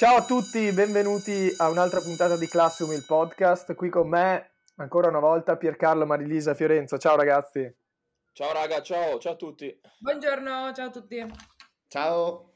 [0.00, 3.74] Ciao a tutti, benvenuti a un'altra puntata di Classroom, il podcast.
[3.74, 6.96] Qui con me, ancora una volta, Piercarlo, Marilisa, Fiorenzo.
[6.96, 7.70] Ciao ragazzi.
[8.32, 9.78] Ciao raga, ciao, ciao a tutti.
[9.98, 11.22] Buongiorno, ciao a tutti.
[11.86, 12.52] Ciao.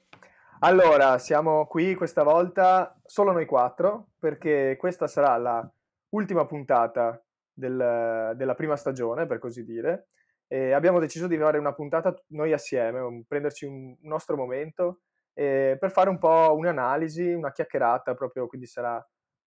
[0.61, 5.71] Allora, siamo qui questa volta solo noi quattro, perché questa sarà la
[6.15, 7.23] ultima puntata
[7.53, 10.09] del- della prima stagione, per così dire.
[10.47, 15.01] E abbiamo deciso di fare una puntata noi assieme, prenderci un nostro momento
[15.35, 19.05] eh, per fare un po' un'analisi, una chiacchierata, proprio quindi sarà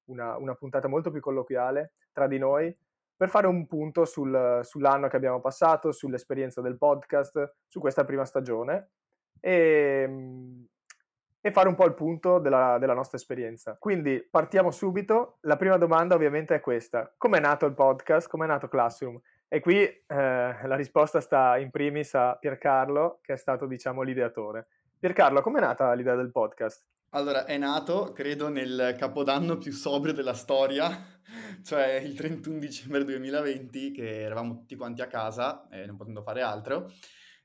[0.10, 2.76] una, una puntata molto più colloquiale tra di noi,
[3.16, 8.26] per fare un punto sul- sull'anno che abbiamo passato, sull'esperienza del podcast, su questa prima
[8.26, 8.92] stagione
[9.40, 10.68] e,
[11.42, 13.76] e fare un po' il punto della, della nostra esperienza.
[13.80, 15.38] Quindi partiamo subito.
[15.42, 17.12] La prima domanda ovviamente è questa.
[17.18, 18.30] Com'è nato il podcast?
[18.30, 19.20] Com'è nato Classroom?
[19.48, 24.68] E qui eh, la risposta sta in primis a Piercarlo, che è stato, diciamo, l'ideatore.
[25.00, 26.84] Piercarlo, com'è nata l'idea del podcast?
[27.12, 30.90] Allora, è nato, credo, nel capodanno più sobrio della storia,
[31.64, 36.42] cioè il 31 dicembre 2020, che eravamo tutti quanti a casa, eh, non potendo fare
[36.42, 36.92] altro,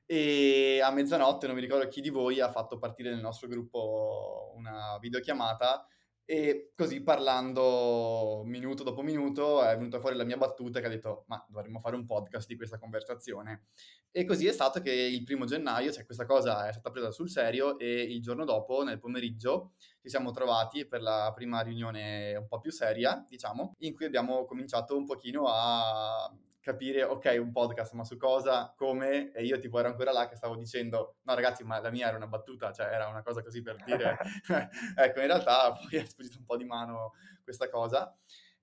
[0.07, 4.51] e a mezzanotte, non mi ricordo chi di voi, ha fatto partire nel nostro gruppo
[4.55, 5.87] una videochiamata
[6.25, 11.25] e così parlando minuto dopo minuto è venuta fuori la mia battuta che ha detto
[11.27, 13.65] ma dovremmo fare un podcast di questa conversazione.
[14.11, 17.29] E così è stato che il primo gennaio, cioè questa cosa è stata presa sul
[17.29, 22.47] serio e il giorno dopo, nel pomeriggio, ci siamo trovati per la prima riunione un
[22.47, 26.31] po' più seria, diciamo, in cui abbiamo cominciato un pochino a
[26.63, 30.35] capire, ok, un podcast, ma su cosa, come, e io tipo ero ancora là che
[30.37, 33.61] stavo dicendo, no ragazzi, ma la mia era una battuta, cioè era una cosa così
[33.61, 34.17] per dire,
[34.95, 38.15] ecco, in realtà poi è sfuggito un po' di mano questa cosa.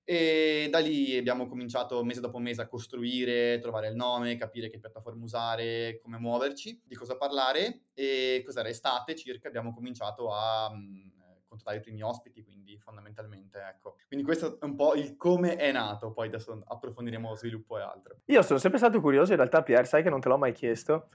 [0.03, 4.79] E da lì abbiamo cominciato mese dopo mese a costruire, trovare il nome, capire che
[4.79, 7.83] piattaforma usare, come muoverci, di cosa parlare.
[7.93, 8.67] E cos'era?
[8.67, 11.10] Estate circa abbiamo cominciato a mh,
[11.51, 13.97] contattare i primi ospiti, quindi fondamentalmente ecco.
[14.07, 18.15] Quindi questo è un po' il come è nato, poi adesso approfondiremo sviluppo e altro.
[18.25, 21.09] Io sono sempre stato curioso, in realtà, Pier, sai che non te l'ho mai chiesto,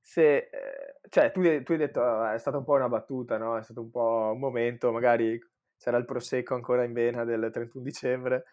[0.00, 3.56] se, eh, cioè, tu, tu hai detto, "Ah, è stata un po' una battuta, no?
[3.58, 5.38] È stato un po' un momento, magari
[5.76, 8.44] c'era il prosecco ancora in vena del 31 dicembre,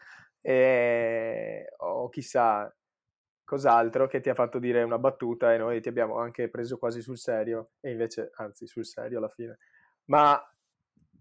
[0.41, 2.73] e, o chissà
[3.43, 7.01] cos'altro che ti ha fatto dire una battuta e noi ti abbiamo anche preso quasi
[7.01, 9.57] sul serio, e invece, anzi, sul serio alla fine.
[10.05, 10.41] Ma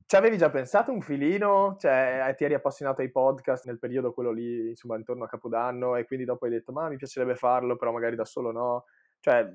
[0.07, 1.77] ci avevi già pensato un filino?
[1.79, 5.97] Cioè, eh, ti eri appassionato ai podcast nel periodo quello lì, insomma, intorno a Capodanno,
[5.97, 8.85] e quindi dopo hai detto, ma mi piacerebbe farlo, però magari da solo no.
[9.19, 9.53] Cioè,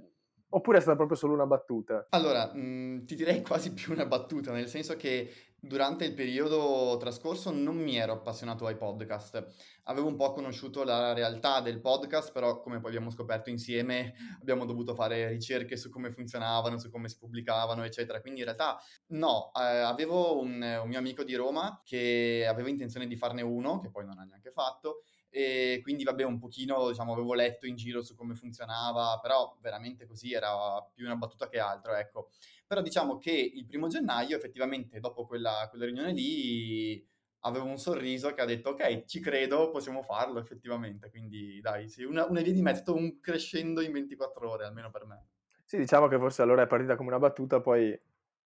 [0.52, 2.08] oppure è stata proprio solo una battuta?
[2.10, 7.52] Allora, mh, ti direi quasi più una battuta, nel senso che durante il periodo trascorso
[7.52, 9.46] non mi ero appassionato ai podcast.
[9.84, 14.66] Avevo un po' conosciuto la realtà del podcast, però come poi abbiamo scoperto insieme, abbiamo
[14.66, 18.22] dovuto fare ricerche su come funzionavano, su come si pubblicavano, eccetera.
[18.22, 23.06] Quindi in realtà no, eh, avevo un, un mio amico di Roma che aveva intenzione
[23.06, 27.14] di farne uno, che poi non ha neanche fatto, e quindi vabbè un pochino diciamo
[27.14, 30.52] avevo letto in giro su come funzionava però veramente così era
[30.94, 32.30] più una battuta che altro ecco
[32.68, 37.08] però diciamo che il primo gennaio effettivamente dopo quella, quella riunione lì
[37.44, 42.04] avevo un sorriso che ha detto ok ci credo possiamo farlo effettivamente quindi dai sì
[42.04, 45.28] una, una via di mezzo un crescendo in 24 ore almeno per me
[45.64, 47.98] Sì, diciamo che forse allora è partita come una battuta, poi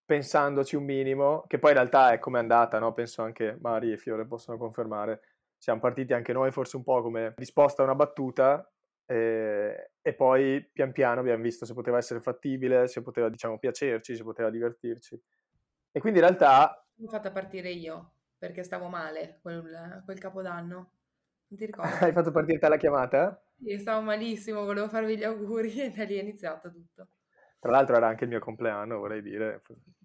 [0.06, 2.94] pensandoci un minimo, che poi in realtà è come è andata, no?
[2.94, 5.22] Penso anche Mari e Fiore possono confermare.
[5.58, 8.70] Siamo partiti anche noi forse un po' come risposta a una battuta
[9.06, 14.16] eh, e poi pian piano abbiamo visto se poteva essere fattibile, se poteva, diciamo, piacerci,
[14.16, 15.20] se poteva divertirci.
[15.92, 20.76] E quindi in realtà L'ho fatta partire io perché stavo male quel, quel capodanno.
[21.48, 22.04] Non ti ricordi?
[22.04, 23.42] hai fatto partire te la chiamata?
[23.58, 27.08] Sì, stavo malissimo, volevo farvi gli auguri e da lì è iniziato tutto.
[27.60, 29.62] Tra l'altro era anche il mio compleanno, vorrei dire.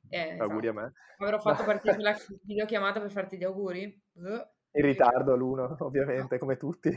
[0.08, 0.86] Eh, Auguri a esatto.
[0.86, 0.92] me.
[1.18, 4.02] Avrò fatto partire la videochiamata per farti gli auguri?
[4.14, 4.40] Uh,
[4.72, 6.90] In ritardo l'uno, ovviamente, come tutti.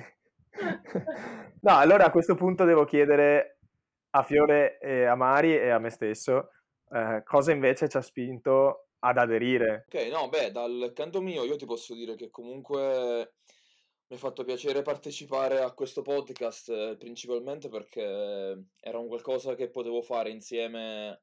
[1.62, 3.58] No, allora a questo punto devo chiedere
[4.12, 6.50] a Fiore e a Mari e a me stesso
[6.94, 9.86] eh, cosa invece ci ha spinto ad aderire.
[9.88, 13.34] Ok, no, beh, dal canto mio io ti posso dire che comunque
[14.08, 18.02] mi ha fatto piacere partecipare a questo podcast, eh, principalmente perché
[18.80, 21.22] era un qualcosa che potevo fare insieme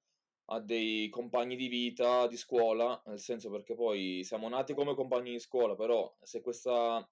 [0.53, 5.33] a dei compagni di vita, di scuola, nel senso perché poi siamo nati come compagni
[5.33, 7.07] di scuola, però se questa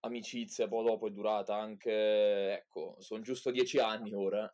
[0.00, 4.52] amicizia poi dopo è durata anche, ecco, sono giusto dieci anni ora,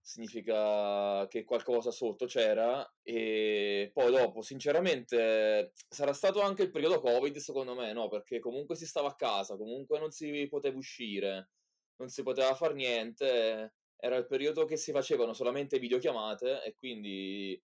[0.00, 7.36] significa che qualcosa sotto c'era e poi dopo, sinceramente, sarà stato anche il periodo Covid,
[7.36, 8.08] secondo me, no?
[8.08, 11.50] Perché comunque si stava a casa, comunque non si poteva uscire,
[11.96, 17.60] non si poteva fare niente, era il periodo che si facevano solamente videochiamate e quindi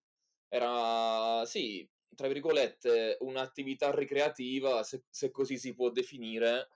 [0.53, 6.71] era, sì, tra virgolette, un'attività ricreativa, se, se così si può definire,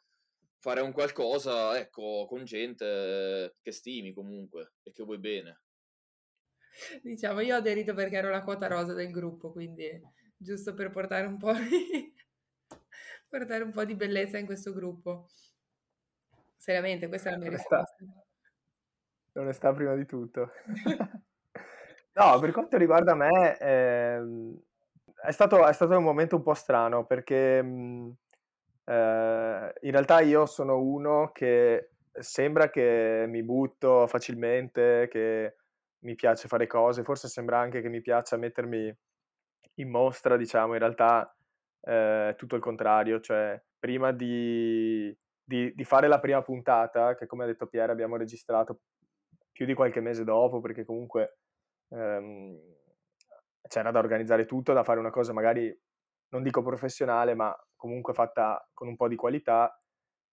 [0.60, 5.60] fare un qualcosa, ecco, con gente che stimi comunque e che vuoi bene.
[7.01, 10.01] Diciamo, io ho aderito perché ero la quota rosa del gruppo, quindi
[10.38, 12.13] giusto per portare un po' di,
[13.27, 15.27] portare un po' di bellezza in questo gruppo.
[16.56, 17.80] Seriamente, questa è la mia Onestà.
[17.80, 18.24] risposta.
[19.33, 20.50] Onestà prima di tutto.
[22.18, 24.58] No, per quanto riguarda me, ehm,
[25.22, 28.16] è stato, è stato un momento un po' strano perché mh,
[28.86, 35.56] eh, in realtà io sono uno che sembra che mi butto facilmente, che
[36.06, 38.96] mi piace fare cose, forse sembra anche che mi piaccia mettermi
[39.76, 41.36] in mostra, diciamo, in realtà
[41.82, 47.44] eh, tutto il contrario, cioè prima di, di, di fare la prima puntata, che come
[47.44, 48.80] ha detto Piero abbiamo registrato
[49.52, 51.38] più di qualche mese dopo, perché comunque
[51.90, 52.60] ehm,
[53.68, 55.76] c'era da organizzare tutto, da fare una cosa magari,
[56.30, 59.80] non dico professionale, ma comunque fatta con un po' di qualità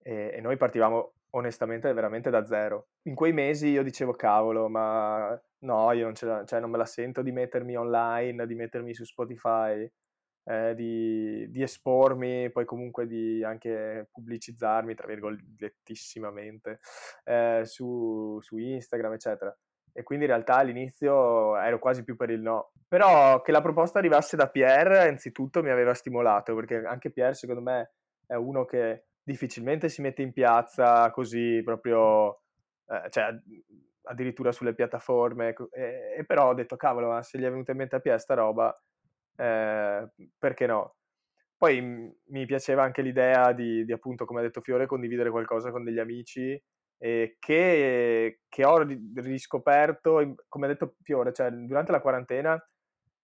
[0.01, 2.89] e, e noi partivamo onestamente veramente da zero.
[3.03, 6.85] In quei mesi io dicevo cavolo, ma no, io non, la, cioè, non me la
[6.85, 9.89] sento di mettermi online, di mettermi su Spotify,
[10.45, 16.79] eh, di, di, espormi, poi comunque di anche pubblicizzarmi, tra virgolettissimamente,
[17.23, 19.57] eh, su, su Instagram, eccetera
[19.93, 22.71] e quindi in realtà all'inizio ero quasi più per il no.
[22.87, 27.61] Però che la proposta arrivasse da Pierre, innanzitutto mi aveva stimolato, perché anche Pierre secondo
[27.61, 27.93] me
[28.25, 32.41] è uno che difficilmente si mette in piazza così proprio,
[32.87, 33.29] eh, cioè
[34.05, 37.77] addirittura sulle piattaforme, e, e, però ho detto cavolo, ma se gli è venuta in
[37.77, 38.75] mente a Pierre sta roba,
[39.37, 40.95] eh, perché no?
[41.55, 45.83] Poi mi piaceva anche l'idea di, di, appunto, come ha detto Fiore, condividere qualcosa con
[45.83, 46.61] degli amici
[47.03, 48.77] eh, che, che, ho
[49.15, 52.69] riscoperto, come ha detto Fiore, cioè durante la quarantena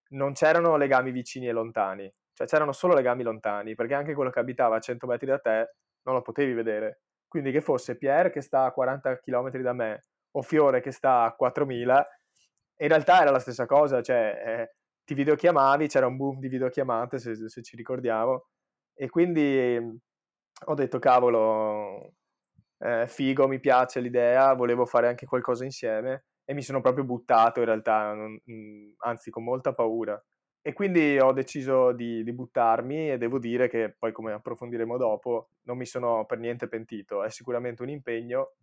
[0.09, 4.39] non c'erano legami vicini e lontani, cioè c'erano solo legami lontani, perché anche quello che
[4.39, 7.03] abitava a 100 metri da te non lo potevi vedere.
[7.25, 11.23] Quindi che fosse Pierre che sta a 40 km da me o Fiore che sta
[11.23, 12.07] a 4000,
[12.81, 17.17] in realtà era la stessa cosa, cioè eh, ti videochiamavi, c'era un boom di videochiamate
[17.17, 18.47] se, se ci ricordiamo,
[18.93, 19.79] e quindi
[20.65, 22.15] ho detto cavolo,
[22.79, 27.59] eh, figo, mi piace l'idea, volevo fare anche qualcosa insieme e mi sono proprio buttato
[27.59, 30.21] in realtà, non, mh, anzi con molta paura.
[30.61, 35.51] E quindi ho deciso di, di, buttarmi e devo dire che poi come approfondiremo dopo
[35.63, 38.53] non mi sono per niente pentito, è sicuramente un impegno,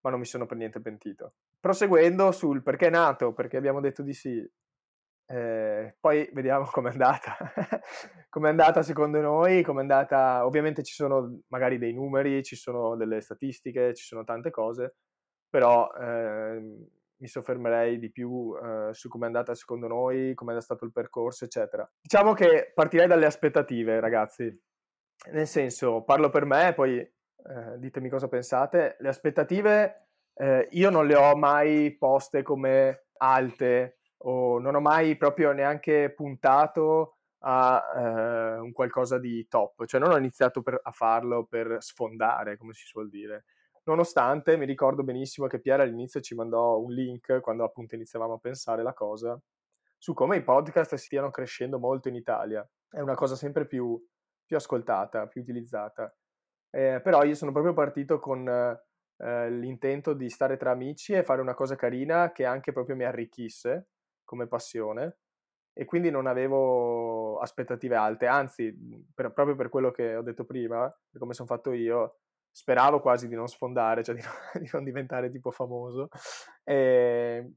[0.00, 1.34] ma non mi sono per niente pentito.
[1.58, 4.46] Proseguendo sul perché è nato, perché abbiamo detto di sì,
[5.30, 7.36] eh, poi vediamo com'è andata.
[8.30, 10.46] com'è andata secondo noi, com'è andata...
[10.46, 14.96] Ovviamente ci sono magari dei numeri, ci sono delle statistiche, ci sono tante cose,
[15.48, 16.60] però eh,
[17.20, 21.88] mi soffermerei di più eh, su com'è andata secondo noi, com'è stato il percorso, eccetera.
[22.00, 24.66] Diciamo che partirei dalle aspettative, ragazzi.
[25.32, 28.96] Nel senso, parlo per me, poi eh, ditemi cosa pensate.
[29.00, 35.16] Le aspettative eh, io non le ho mai poste come alte o non ho mai
[35.16, 40.90] proprio neanche puntato a eh, un qualcosa di top, cioè non ho iniziato per, a
[40.90, 43.44] farlo per sfondare, come si suol dire.
[43.84, 48.38] Nonostante mi ricordo benissimo che Piera all'inizio ci mandò un link quando appunto iniziavamo a
[48.38, 49.40] pensare la cosa
[49.96, 52.68] su come i podcast stiano crescendo molto in Italia.
[52.88, 54.00] È una cosa sempre più,
[54.44, 56.14] più ascoltata, più utilizzata.
[56.70, 61.40] Eh, però io sono proprio partito con eh, l'intento di stare tra amici e fare
[61.40, 63.88] una cosa carina che anche proprio mi arricchisse
[64.28, 65.16] come passione
[65.72, 68.76] e quindi non avevo aspettative alte, anzi,
[69.14, 72.18] per, proprio per quello che ho detto prima, per come sono fatto io,
[72.50, 74.32] speravo quasi di non sfondare, cioè di non,
[74.62, 76.08] di non diventare tipo famoso.
[76.64, 77.52] E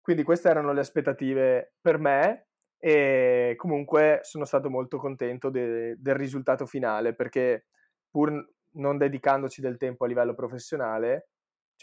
[0.00, 2.48] quindi queste erano le aspettative per me
[2.78, 7.66] e comunque sono stato molto contento de, del risultato finale perché
[8.10, 8.32] pur
[8.76, 11.28] non dedicandoci del tempo a livello professionale,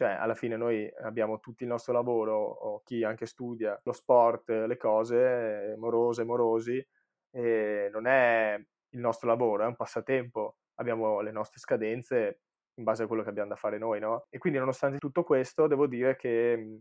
[0.01, 4.49] cioè alla fine noi abbiamo tutto il nostro lavoro, o chi anche studia, lo sport,
[4.49, 6.83] le cose, morose, morosi,
[7.29, 8.55] e non è
[8.93, 12.39] il nostro lavoro, è un passatempo, abbiamo le nostre scadenze
[12.79, 14.25] in base a quello che abbiamo da fare noi, no?
[14.31, 16.79] E quindi nonostante tutto questo devo dire che mhmm,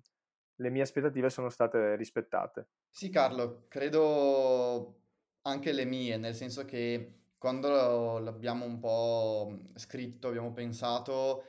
[0.54, 2.68] le mie aspettative sono state rispettate.
[2.88, 5.02] Sì Carlo, credo
[5.42, 11.44] anche le mie, nel senso che quando l'abbiamo un po' scritto, abbiamo pensato,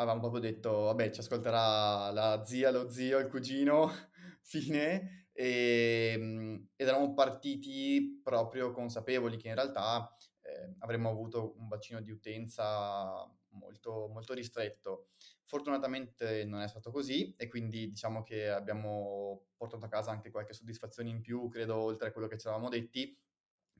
[0.00, 3.90] avevamo proprio detto, vabbè, ci ascolterà la zia, lo zio, il cugino,
[4.40, 11.68] fine, e, ehm, ed eravamo partiti proprio consapevoli che in realtà eh, avremmo avuto un
[11.68, 15.08] bacino di utenza molto, molto ristretto.
[15.44, 20.54] Fortunatamente non è stato così e quindi diciamo che abbiamo portato a casa anche qualche
[20.54, 23.16] soddisfazione in più, credo, oltre a quello che ci eravamo detti,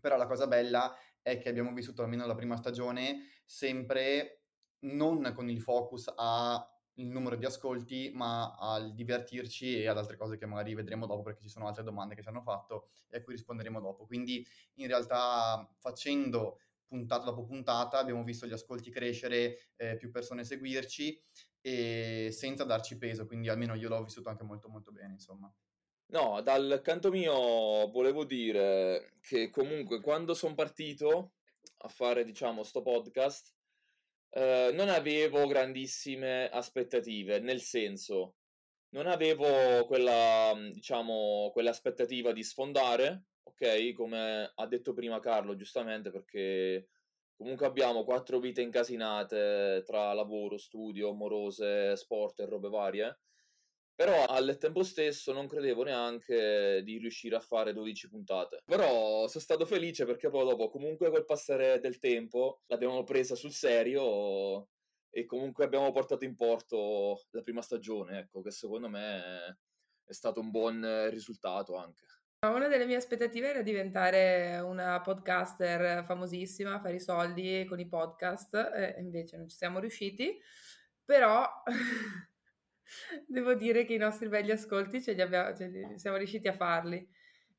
[0.01, 4.40] Però la cosa bella è che abbiamo vissuto almeno la prima stagione sempre
[4.81, 10.17] non con il focus a il numero di ascolti, ma al divertirci e ad altre
[10.17, 13.19] cose che magari vedremo dopo perché ci sono altre domande che ci hanno fatto e
[13.19, 14.07] a cui risponderemo dopo.
[14.07, 20.45] Quindi in realtà facendo puntata dopo puntata abbiamo visto gli ascolti crescere, eh, più persone
[20.45, 21.23] seguirci
[21.63, 25.53] e senza darci peso, quindi almeno io l'ho vissuto anche molto molto bene, insomma.
[26.07, 31.35] No, dal canto mio volevo dire che comunque quando sono partito
[31.83, 33.55] a fare, diciamo, sto podcast,
[34.31, 38.37] eh, non avevo grandissime aspettative, nel senso,
[38.91, 43.93] non avevo quella, diciamo, quell'aspettativa di sfondare, ok?
[43.93, 46.89] Come ha detto prima Carlo, giustamente, perché
[47.37, 53.19] comunque abbiamo quattro vite incasinate tra lavoro, studio, amorose, sport e robe varie
[54.01, 58.63] però al tempo stesso non credevo neanche di riuscire a fare 12 puntate.
[58.65, 63.53] Però sono stato felice perché poi dopo, comunque col passare del tempo, l'abbiamo presa sul
[63.53, 64.71] serio
[65.11, 69.59] e comunque abbiamo portato in porto la prima stagione, ecco, che secondo me
[70.03, 72.07] è stato un buon risultato anche.
[72.47, 78.55] Una delle mie aspettative era diventare una podcaster famosissima, fare i soldi con i podcast,
[78.55, 80.41] e invece non ci siamo riusciti,
[81.05, 81.47] però
[83.27, 86.53] Devo dire che i nostri begli ascolti ce li abbiamo, ce li, siamo riusciti a
[86.53, 87.09] farli.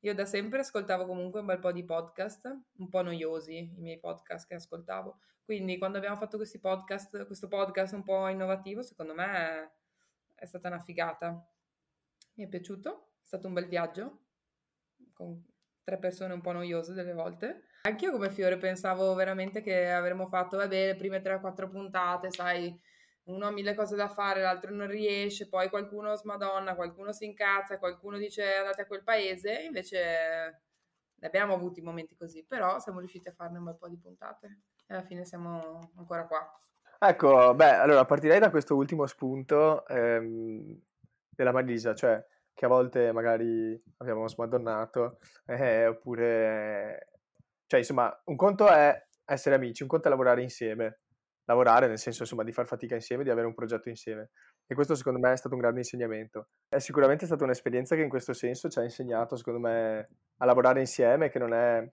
[0.00, 2.46] Io da sempre ascoltavo comunque un bel po' di podcast,
[2.78, 5.18] un po' noiosi i miei podcast che ascoltavo.
[5.44, 9.70] Quindi quando abbiamo fatto questi podcast, questo podcast un po' innovativo, secondo me è,
[10.34, 11.48] è stata una figata.
[12.34, 14.26] Mi è piaciuto, è stato un bel viaggio
[15.12, 15.44] con
[15.84, 17.66] tre persone un po' noiose delle volte.
[17.82, 22.80] Anch'io come Fiore pensavo veramente che avremmo fatto, vabbè, le prime 3-4 puntate, sai,
[23.24, 27.78] uno ha mille cose da fare, l'altro non riesce, poi qualcuno smadonna, qualcuno si incazza,
[27.78, 30.00] qualcuno dice andate a quel paese, invece
[31.14, 34.60] ne abbiamo avuti momenti così, però siamo riusciti a farne un bel po' di puntate
[34.86, 36.58] e alla fine siamo ancora qua.
[36.98, 40.80] Ecco, beh, allora partirei da questo ultimo spunto ehm,
[41.28, 42.24] della Marisa, cioè
[42.54, 47.08] che a volte magari abbiamo smadonnato, eh, oppure...
[47.66, 51.01] Cioè, insomma, un conto è essere amici, un conto è lavorare insieme
[51.52, 54.30] lavorare, nel senso insomma di far fatica insieme, di avere un progetto insieme.
[54.66, 56.48] E questo secondo me è stato un grande insegnamento.
[56.68, 60.80] È sicuramente stata un'esperienza che in questo senso ci ha insegnato, secondo me, a lavorare
[60.80, 61.88] insieme, che non è,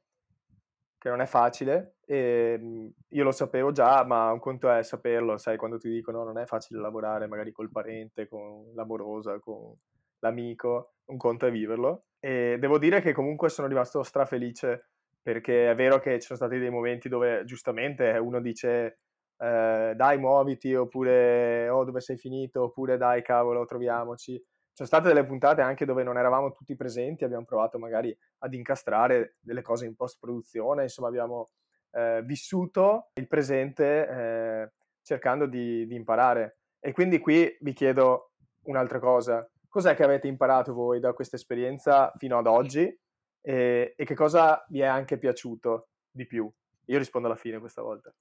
[0.97, 1.95] che non è facile.
[2.05, 6.23] E ehm, io lo sapevo già, ma un conto è saperlo, sai, quando ti dicono
[6.23, 9.75] non è facile lavorare magari col parente, con l'amorosa, con
[10.19, 12.05] l'amico, un conto è viverlo.
[12.19, 14.89] E devo dire che comunque sono rimasto strafelice
[15.21, 18.99] perché è vero che ci sono stati dei momenti dove giustamente uno dice
[19.39, 24.33] eh, dai muoviti oppure oh dove sei finito oppure dai cavolo troviamoci.
[24.33, 28.53] Ci sono state delle puntate anche dove non eravamo tutti presenti, abbiamo provato magari ad
[28.53, 31.49] incastrare delle cose in post produzione, insomma abbiamo
[31.91, 36.59] eh, vissuto il presente eh, cercando di, di imparare.
[36.79, 38.31] E quindi qui vi chiedo
[38.63, 39.49] un'altra cosa.
[39.67, 42.97] Cos'è che avete imparato voi da questa esperienza fino ad oggi
[43.41, 46.49] e, e che cosa vi è anche piaciuto di più?
[46.85, 48.13] Io rispondo alla fine questa volta.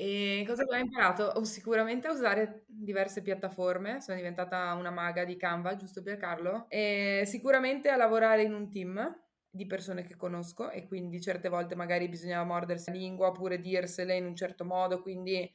[0.00, 1.24] E cosa ho imparato?
[1.24, 6.66] Ho sicuramente a usare diverse piattaforme, sono diventata una maga di Canva, giusto per Carlo,
[6.68, 8.96] e sicuramente a lavorare in un team
[9.50, 14.14] di persone che conosco e quindi certe volte magari bisognava mordersi la lingua oppure dirsele
[14.14, 15.52] in un certo modo, quindi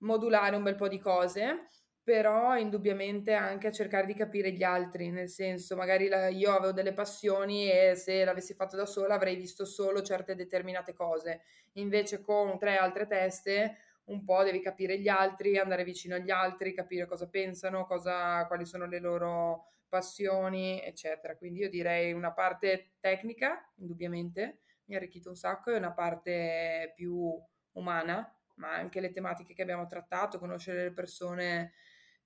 [0.00, 1.68] modulare un bel po' di cose
[2.08, 6.72] però indubbiamente anche a cercare di capire gli altri, nel senso magari la, io avevo
[6.72, 12.22] delle passioni e se l'avessi fatto da sola avrei visto solo certe determinate cose, invece
[12.22, 17.04] con tre altre teste un po' devi capire gli altri, andare vicino agli altri, capire
[17.04, 21.36] cosa pensano, cosa, quali sono le loro passioni, eccetera.
[21.36, 26.90] Quindi io direi una parte tecnica, indubbiamente, mi ha arricchito un sacco, e una parte
[26.96, 27.38] più
[27.72, 31.72] umana, ma anche le tematiche che abbiamo trattato, conoscere le persone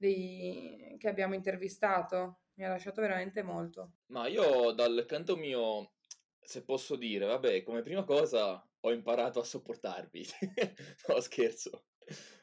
[0.02, 2.40] dei, che abbiamo intervistato.
[2.54, 3.92] Mi ha lasciato veramente molto.
[4.06, 5.92] Ma io dal canto mio,
[6.40, 10.26] se posso dire, vabbè, come prima cosa ho imparato a sopportarvi.
[11.08, 11.84] no, scherzo.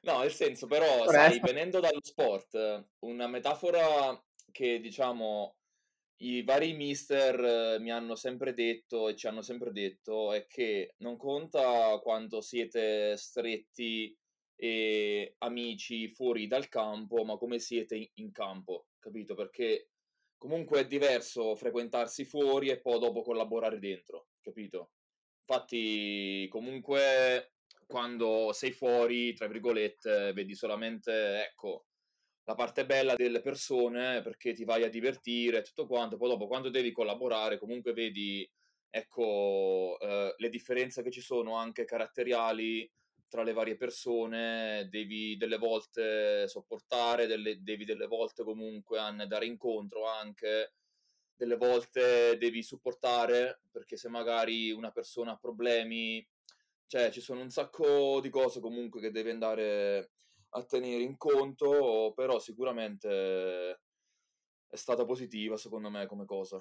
[0.02, 4.20] No, nel senso, però, sai, venendo dallo sport, una metafora
[4.52, 5.58] che, diciamo,
[6.22, 11.16] i vari mister mi hanno sempre detto e ci hanno sempre detto è che non
[11.16, 14.18] conta quanto siete stretti
[14.62, 19.34] e amici fuori dal campo, ma come siete in campo, capito?
[19.34, 19.92] Perché
[20.38, 24.92] comunque è diverso frequentarsi fuori e poi dopo collaborare dentro, capito?
[25.48, 27.54] Infatti, comunque,
[27.88, 31.86] quando sei fuori, tra virgolette, vedi solamente, ecco,
[32.44, 36.70] la parte bella delle persone perché ti vai a divertire, tutto quanto, poi dopo quando
[36.70, 38.50] devi collaborare, comunque vedi
[38.90, 42.92] ecco, eh, le differenze che ci sono anche caratteriali
[43.30, 50.08] tra le varie persone, devi delle volte sopportare, delle, devi delle volte comunque andare incontro
[50.08, 50.74] anche,
[51.36, 56.28] delle volte devi supportare perché se magari una persona ha problemi,
[56.88, 60.12] cioè ci sono un sacco di cose comunque che devi andare
[60.50, 63.82] a tenere in conto, però sicuramente
[64.68, 66.60] è stata positiva secondo me come cosa.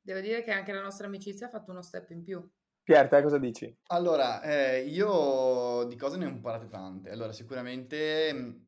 [0.00, 2.46] Devo dire che anche la nostra amicizia ha fatto uno step in più.
[2.84, 3.76] Pier, te cosa dici?
[3.88, 7.10] Allora, eh, io di cose ne ho imparate tante.
[7.10, 8.66] Allora, sicuramente mh,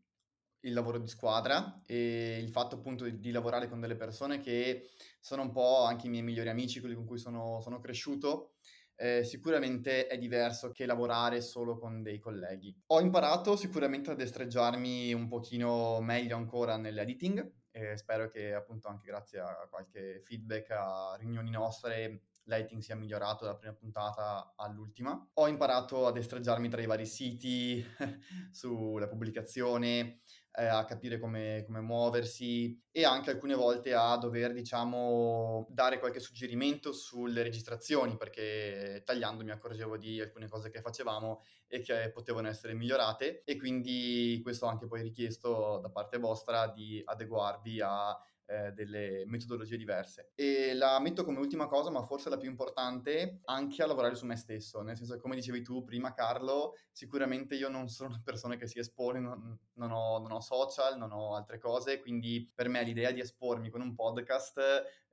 [0.60, 4.90] il lavoro di squadra e il fatto appunto di, di lavorare con delle persone che
[5.20, 8.56] sono un po' anche i miei migliori amici, quelli con cui sono, sono cresciuto.
[8.94, 12.74] Eh, sicuramente è diverso che lavorare solo con dei colleghi.
[12.88, 19.06] Ho imparato sicuramente a destreggiarmi un pochino meglio ancora nell'editing e spero che appunto anche
[19.06, 25.28] grazie a qualche feedback a riunioni nostre l'editing sia migliorato dalla prima puntata all'ultima.
[25.34, 27.84] Ho imparato a destreggiarmi tra i vari siti,
[28.50, 30.20] sulla pubblicazione,
[30.58, 36.20] eh, a capire come, come, muoversi e anche alcune volte a dover, diciamo, dare qualche
[36.20, 42.48] suggerimento sulle registrazioni, perché tagliando mi accorgevo di alcune cose che facevamo e che potevano
[42.48, 48.72] essere migliorate e quindi questo anche poi richiesto da parte vostra di adeguarvi a eh,
[48.72, 50.30] delle metodologie diverse.
[50.34, 54.26] E la metto come ultima cosa, ma forse la più importante, anche a lavorare su
[54.26, 58.56] me stesso, nel senso come dicevi tu prima Carlo, sicuramente io non sono una persona
[58.56, 62.68] che si espone, non, non, ho, non ho social, non ho altre cose, quindi per
[62.68, 64.60] me l'idea di espormi con un podcast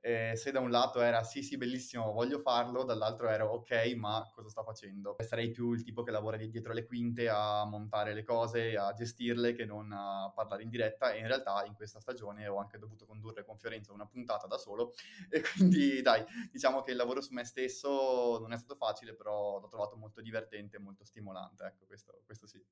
[0.06, 4.30] eh, se da un lato era sì sì bellissimo voglio farlo, dall'altro era ok ma
[4.34, 5.16] cosa sta facendo?
[5.20, 9.54] Sarei più il tipo che lavora dietro le quinte a montare le cose, a gestirle
[9.54, 13.06] che non a parlare in diretta e in realtà in questa stagione ho anche dovuto
[13.06, 14.92] condurre con Fiorenza una puntata da solo
[15.30, 19.58] e quindi dai diciamo che il lavoro su me stesso non è stato facile però
[19.58, 22.62] l'ho trovato molto divertente e molto stimolante, ecco questo, questo sì.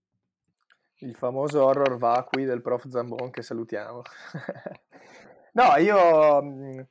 [0.97, 4.03] Il famoso horror vacui del prof Zambon che salutiamo.
[5.55, 6.91] no, io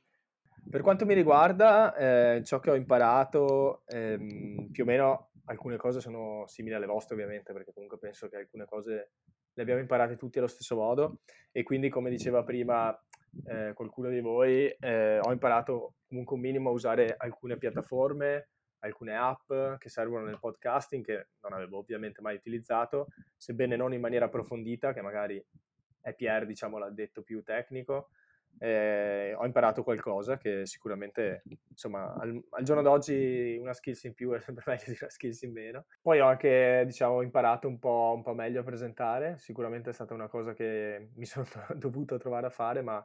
[0.68, 6.00] per quanto mi riguarda, eh, ciò che ho imparato, ehm, più o meno alcune cose
[6.00, 9.10] sono simili alle vostre ovviamente, perché comunque penso che alcune cose
[9.52, 11.20] le abbiamo imparate tutti allo stesso modo.
[11.50, 12.96] E quindi come diceva prima
[13.46, 18.48] eh, qualcuno di voi, eh, ho imparato comunque un minimo a usare alcune piattaforme,
[18.80, 24.00] alcune app che servono nel podcasting che non avevo ovviamente mai utilizzato, sebbene non in
[24.00, 25.42] maniera approfondita, che magari
[26.00, 28.10] è Pier, diciamo, l'ha detto più tecnico,
[28.58, 34.30] eh, ho imparato qualcosa che sicuramente, insomma, al, al, giorno d'oggi una skills in più
[34.32, 35.86] è sempre meglio di una skills in meno.
[36.00, 40.14] Poi ho anche, diciamo, imparato un po', un po meglio a presentare, sicuramente è stata
[40.14, 43.04] una cosa che mi sono dovuto trovare a fare, ma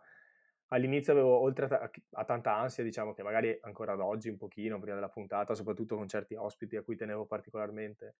[0.68, 4.80] all'inizio avevo, oltre a, a, tanta ansia, diciamo che magari ancora ad oggi un pochino,
[4.80, 8.16] prima della puntata, soprattutto con certi ospiti a cui tenevo particolarmente,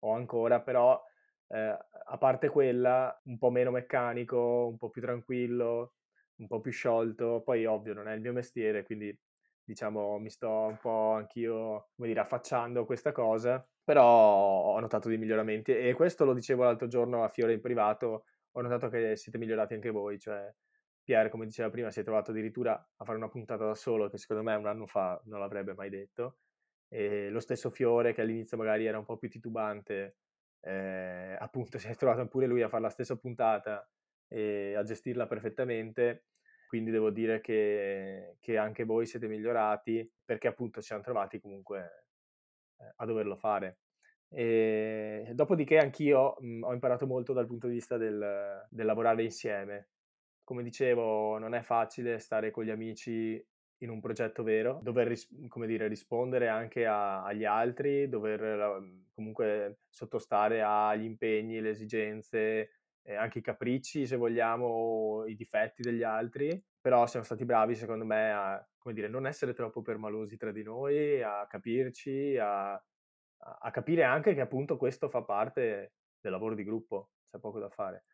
[0.00, 1.02] ho ancora, però...
[1.48, 5.92] Eh, a parte quella, un po' meno meccanico, un po' più tranquillo,
[6.36, 9.16] un po' più sciolto, poi ovvio non è il mio mestiere, quindi
[9.64, 15.18] diciamo mi sto un po' anch'io, come dire, affacciando questa cosa, però ho notato dei
[15.18, 19.38] miglioramenti e questo lo dicevo l'altro giorno a Fiore in privato, ho notato che siete
[19.38, 20.52] migliorati anche voi, cioè
[21.02, 24.18] Pierre, come diceva prima, si è trovato addirittura a fare una puntata da solo, che
[24.18, 26.38] secondo me un anno fa non l'avrebbe mai detto,
[26.88, 30.16] e lo stesso Fiore che all'inizio magari era un po' più titubante,
[30.60, 33.88] eh, appunto si è trovato pure lui a fare la stessa puntata
[34.28, 36.24] e a gestirla perfettamente.
[36.66, 42.06] Quindi devo dire che, che anche voi siete migliorati perché appunto ci siamo trovati comunque
[42.78, 43.78] eh, a doverlo fare.
[44.28, 49.90] E dopodiché anch'io mh, ho imparato molto dal punto di vista del, del, lavorare insieme.
[50.42, 53.42] Come dicevo, non è facile stare con gli amici
[53.80, 55.14] in un progetto vero, dover
[55.48, 62.75] come dire, rispondere anche a, agli altri, dover comunque sottostare agli impegni, le esigenze,
[63.06, 68.04] eh, anche i capricci, se vogliamo, i difetti degli altri, però siamo stati bravi, secondo
[68.04, 74.02] me, a dire, non essere troppo permalosi tra di noi, a capirci, a, a capire
[74.02, 78.04] anche che appunto questo fa parte del lavoro di gruppo, c'è poco da fare.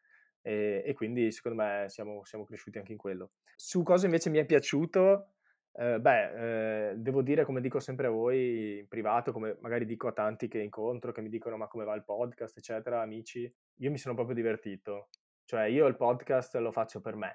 [0.42, 3.32] E, e quindi secondo me siamo, siamo, cresciuti anche in quello.
[3.56, 5.34] Su cosa invece mi è piaciuto,
[5.74, 10.08] eh, beh, eh, devo dire, come dico sempre a voi in privato, come magari dico
[10.08, 13.90] a tanti che incontro, che mi dicono ma come va il podcast, eccetera, amici, io
[13.90, 15.08] mi sono proprio divertito.
[15.44, 17.34] Cioè, io il podcast lo faccio per me.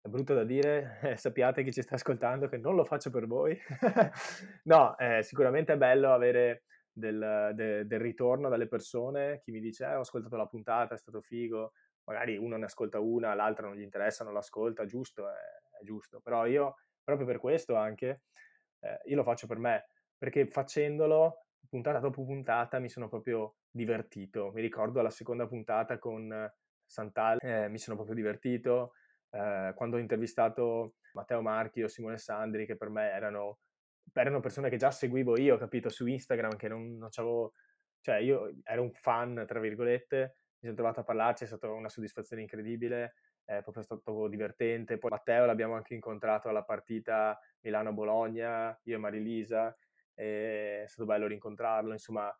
[0.00, 3.26] È brutto da dire, eh, sappiate chi ci sta ascoltando che non lo faccio per
[3.26, 3.58] voi.
[4.64, 9.84] no, eh, sicuramente è bello avere del, de, del, ritorno dalle persone, chi mi dice
[9.84, 11.72] eh, ho ascoltato la puntata, è stato figo,
[12.04, 15.34] magari uno ne ascolta una, l'altra non gli interessa, non l'ascolta, giusto, è,
[15.80, 18.22] è giusto, però io proprio per questo anche,
[18.80, 19.86] eh, io lo faccio per me,
[20.16, 24.50] perché facendolo, puntata dopo puntata, mi sono proprio divertito.
[24.52, 26.50] Mi ricordo la seconda puntata con
[26.84, 28.94] Santal, eh, mi sono proprio divertito.
[29.30, 33.60] Eh, quando ho intervistato Matteo Marchi o Simone Sandri, che per me erano,
[34.12, 37.54] erano persone che già seguivo io, capito, su Instagram, che non, non c'avevo,
[38.00, 41.88] cioè io ero un fan, tra virgolette, mi sono trovato a parlarci, è stata una
[41.88, 44.98] soddisfazione incredibile, è proprio stato divertente.
[44.98, 49.76] Poi Matteo l'abbiamo anche incontrato alla partita Milano-Bologna, io e Marilisa,
[50.14, 52.34] è stato bello rincontrarlo, insomma,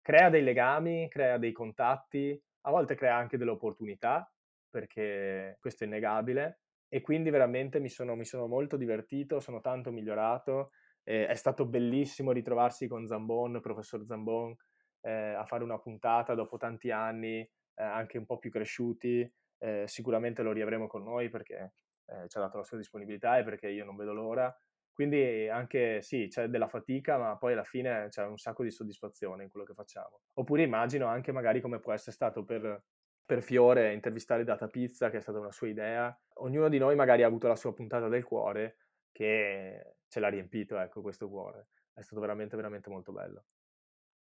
[0.00, 4.30] crea dei legami, crea dei contatti, a volte crea anche delle opportunità,
[4.68, 9.90] perché questo è innegabile, e quindi veramente mi sono, mi sono molto divertito, sono tanto
[9.90, 10.72] migliorato,
[11.04, 14.54] eh, è stato bellissimo ritrovarsi con Zambon, professor Zambon,
[15.00, 19.30] eh, a fare una puntata dopo tanti anni, eh, anche un po' più cresciuti,
[19.62, 21.74] eh, sicuramente lo riavremo con noi perché
[22.06, 24.54] eh, ci ha dato la sua disponibilità e perché io non vedo l'ora.
[24.92, 29.44] Quindi anche sì, c'è della fatica, ma poi alla fine c'è un sacco di soddisfazione
[29.44, 30.20] in quello che facciamo.
[30.34, 32.84] Oppure immagino anche magari come può essere stato per,
[33.24, 36.14] per Fiore intervistare Data Pizza, che è stata una sua idea.
[36.40, 38.76] Ognuno di noi magari ha avuto la sua puntata del cuore
[39.12, 41.68] che ce l'ha riempito, ecco, questo cuore.
[41.94, 43.44] È stato veramente, veramente molto bello.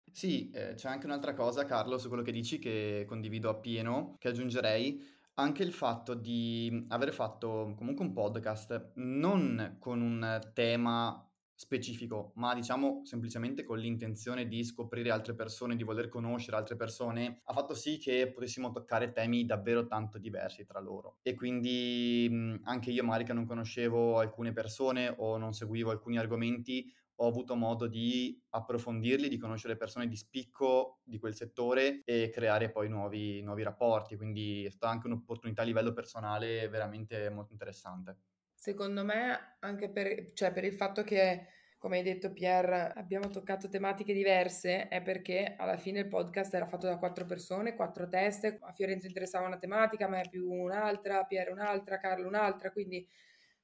[0.09, 4.29] Sì, eh, c'è anche un'altra cosa, Carlo, su quello che dici che condivido appieno, che
[4.29, 11.25] aggiungerei anche il fatto di aver fatto comunque un podcast non con un tema
[11.61, 17.41] specifico, ma diciamo semplicemente con l'intenzione di scoprire altre persone, di voler conoscere altre persone,
[17.43, 21.19] ha fatto sì che potessimo toccare temi davvero tanto diversi tra loro.
[21.21, 26.91] E quindi anche io, magari che non conoscevo alcune persone o non seguivo alcuni argomenti,
[27.21, 32.71] ho avuto modo di approfondirli, di conoscere persone di spicco di quel settore e creare
[32.71, 34.17] poi nuovi, nuovi rapporti.
[34.17, 38.17] Quindi è stata anche un'opportunità a livello personale veramente molto interessante.
[38.55, 43.69] Secondo me, anche per, cioè per il fatto che, come hai detto Pier, abbiamo toccato
[43.69, 48.57] tematiche diverse, è perché alla fine il podcast era fatto da quattro persone, quattro teste.
[48.61, 52.71] A Fiorenzo interessava una tematica, ma è più un'altra, Pier un'altra, Carlo un'altra.
[52.71, 53.07] Quindi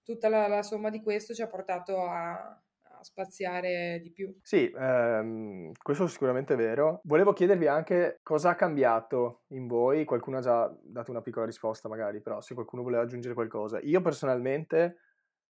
[0.04, 2.62] tutta la, la somma di questo ci ha portato a,
[3.04, 4.34] spaziare di più.
[4.42, 7.02] Sì, ehm, questo sicuramente è vero.
[7.04, 11.90] Volevo chiedervi anche cosa ha cambiato in voi, qualcuno ha già dato una piccola risposta
[11.90, 13.80] magari, però se qualcuno voleva aggiungere qualcosa.
[13.82, 14.98] Io personalmente,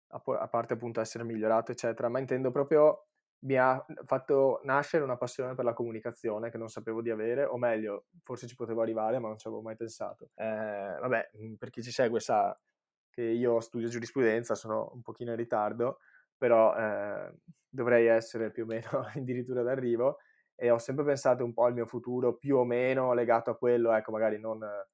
[0.08, 3.08] a parte appunto essere migliorato, eccetera, ma intendo proprio
[3.44, 7.58] mi ha fatto nascere una passione per la comunicazione che non sapevo di avere, o
[7.58, 10.30] meglio, forse ci potevo arrivare, ma non ci avevo mai pensato.
[10.34, 10.44] Eh,
[11.00, 12.58] vabbè, per chi ci segue sa
[13.10, 15.98] che io studio giurisprudenza, sono un pochino in ritardo,
[16.36, 17.32] però eh,
[17.68, 20.18] dovrei essere più o meno addirittura d'arrivo
[20.54, 23.92] e ho sempre pensato un po' al mio futuro più o meno legato a quello,
[23.92, 24.86] ecco, magari non eh,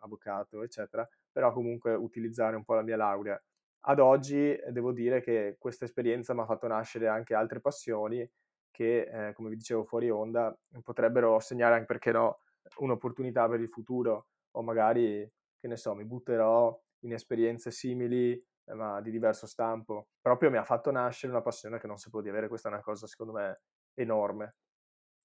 [0.00, 3.40] avvocato, eccetera, però comunque utilizzare un po' la mia laurea.
[3.84, 8.28] Ad oggi devo dire che questa esperienza mi ha fatto nascere anche altre passioni
[8.70, 12.40] che, eh, come vi dicevo fuori onda, potrebbero segnare anche perché no
[12.76, 18.44] un'opportunità per il futuro o magari, che ne so, mi butterò in esperienze simili eh,
[18.74, 22.28] ma di diverso stampo, proprio mi ha fatto nascere una passione che non sapevo di
[22.28, 23.60] avere, questa è una cosa secondo me
[23.94, 24.56] enorme.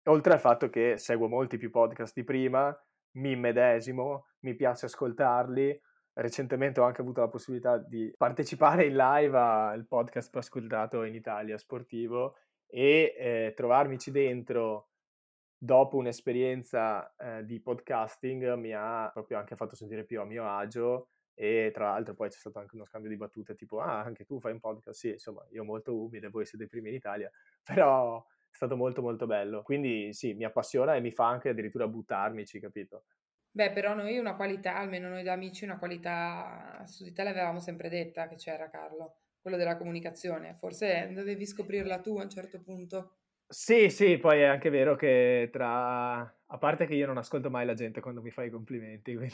[0.08, 2.76] Oltre al fatto che seguo molti più podcast di prima,
[3.18, 5.82] mi immedesimo, mi piace ascoltarli,
[6.14, 11.14] recentemente ho anche avuto la possibilità di partecipare in live al podcast più ascoltato in
[11.14, 14.90] Italia sportivo e eh, trovarmici dentro
[15.58, 21.10] dopo un'esperienza eh, di podcasting mi ha proprio anche fatto sentire più a mio agio
[21.40, 24.40] e tra l'altro poi c'è stato anche uno scambio di battute tipo, ah, anche tu
[24.40, 25.00] fai un podcast?
[25.00, 27.30] Sì, insomma, io molto umile, voi siete i primi in Italia,
[27.64, 29.62] però è stato molto molto bello.
[29.62, 33.04] Quindi sì, mi appassiona e mi fa anche addirittura buttarmici, capito?
[33.52, 37.60] Beh, però noi una qualità, almeno noi da amici, una qualità su di te l'avevamo
[37.60, 40.56] sempre detta che c'era, Carlo, quello della comunicazione.
[40.56, 43.18] Forse dovevi scoprirla tu a un certo punto.
[43.50, 46.32] Sì, sì, poi è anche vero che tra...
[46.50, 49.34] A parte che io non ascolto mai la gente quando mi fa i complimenti, quindi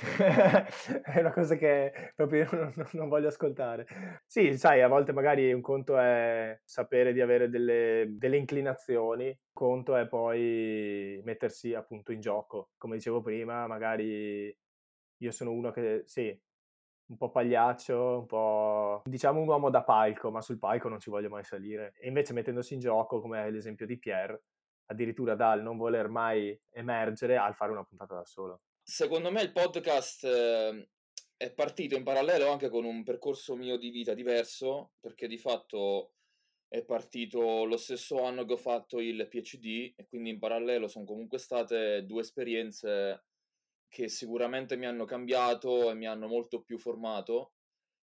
[1.04, 3.86] è una cosa che proprio non, non, voglio ascoltare.
[4.26, 9.36] Sì, sai, a volte magari un conto è sapere di avere delle, delle inclinazioni, un
[9.54, 12.72] conto è poi mettersi appunto in gioco.
[12.78, 14.56] Come dicevo prima, magari
[15.18, 16.36] io sono uno che, sì,
[17.08, 21.10] un po' pagliaccio, un po' diciamo un uomo da palco, ma sul palco non ci
[21.10, 21.94] voglio mai salire.
[22.00, 24.42] E invece mettendosi in gioco, come l'esempio di Pierre,
[24.88, 28.62] addirittura dal non voler mai emergere al fare una puntata da solo.
[28.82, 30.90] Secondo me il podcast eh,
[31.38, 36.14] è partito in parallelo anche con un percorso mio di vita diverso, perché di fatto
[36.68, 41.06] è partito lo stesso anno che ho fatto il PhD e quindi in parallelo sono
[41.06, 43.26] comunque state due esperienze
[43.94, 47.52] che sicuramente mi hanno cambiato e mi hanno molto più formato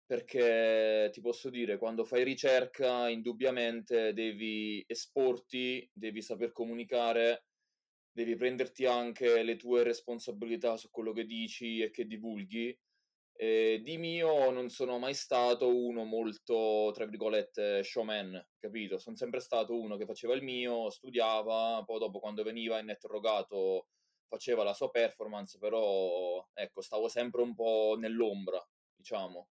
[0.05, 7.45] perché ti posso dire, quando fai ricerca, indubbiamente devi esporti, devi saper comunicare,
[8.11, 12.75] devi prenderti anche le tue responsabilità su quello che dici e che divulghi.
[13.35, 18.97] E di mio non sono mai stato uno molto, tra virgolette, showman, capito?
[18.99, 23.87] Sono sempre stato uno che faceva il mio, studiava, poi dopo quando veniva interrogato
[24.29, 28.65] faceva la sua performance, però ecco, stavo sempre un po' nell'ombra,
[28.95, 29.49] diciamo.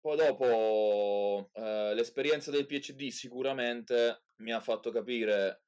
[0.00, 5.64] Poi dopo eh, l'esperienza del PhD sicuramente mi ha fatto capire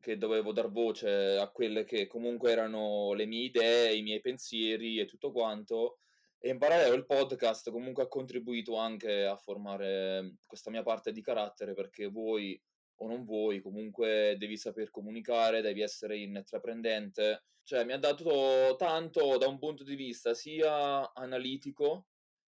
[0.00, 4.98] che dovevo dar voce a quelle che comunque erano le mie idee, i miei pensieri
[4.98, 5.98] e tutto quanto.
[6.38, 11.22] E in parallelo il podcast comunque ha contribuito anche a formare questa mia parte di
[11.22, 12.60] carattere perché vuoi
[12.98, 17.44] o non vuoi, comunque devi saper comunicare, devi essere intraprendente.
[17.62, 22.06] Cioè mi ha dato tanto da un punto di vista sia analitico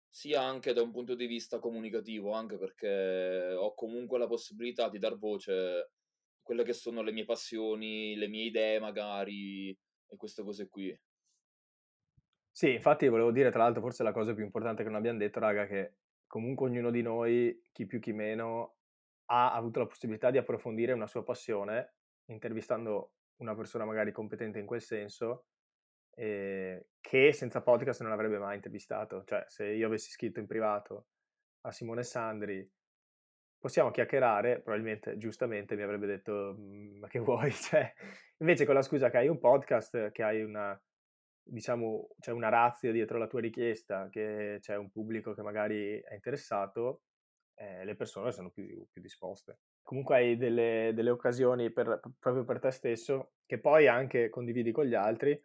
[0.09, 4.97] sia anche da un punto di vista comunicativo, anche perché ho comunque la possibilità di
[4.97, 5.87] dar voce a
[6.41, 10.97] quelle che sono le mie passioni, le mie idee magari e queste cose qui.
[12.49, 15.39] Sì, infatti volevo dire tra l'altro forse la cosa più importante che non abbiamo detto,
[15.39, 18.76] raga, che comunque ognuno di noi, chi più chi meno,
[19.27, 24.65] ha avuto la possibilità di approfondire una sua passione intervistando una persona magari competente in
[24.65, 25.45] quel senso
[26.15, 29.23] eh, che senza podcast non avrebbe mai intervistato.
[29.23, 31.07] Cioè, se io avessi scritto in privato
[31.61, 32.67] a Simone Sandri,
[33.59, 37.51] possiamo chiacchierare, probabilmente giustamente mi avrebbe detto, mm, ma che vuoi?
[37.53, 37.93] Cioè,
[38.37, 40.79] invece con la scusa che hai un podcast, che hai una,
[41.43, 46.13] diciamo, c'è una razza dietro la tua richiesta, che c'è un pubblico che magari è
[46.15, 47.03] interessato,
[47.57, 49.59] eh, le persone sono più, più disposte.
[49.81, 54.85] Comunque hai delle, delle occasioni per, proprio per te stesso, che poi anche condividi con
[54.85, 55.39] gli altri,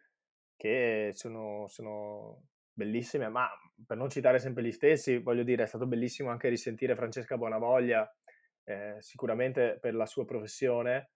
[0.55, 3.49] che sono, sono bellissime, ma
[3.85, 8.09] per non citare sempre gli stessi, voglio dire, è stato bellissimo anche risentire Francesca Bonavoglia,
[8.65, 11.11] eh, sicuramente per la sua professione,